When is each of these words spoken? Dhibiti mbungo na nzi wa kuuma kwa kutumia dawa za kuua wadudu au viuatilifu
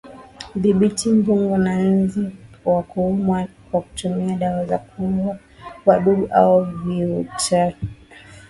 Dhibiti 0.61 1.09
mbungo 1.17 1.57
na 1.57 1.73
nzi 1.83 2.25
wa 2.65 2.81
kuuma 2.83 3.47
kwa 3.71 3.81
kutumia 3.81 4.35
dawa 4.35 4.65
za 4.65 4.77
kuua 4.77 5.39
wadudu 5.85 6.27
au 6.33 6.65
viuatilifu 6.65 7.77